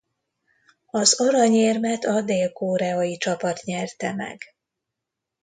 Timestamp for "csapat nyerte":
3.17-4.13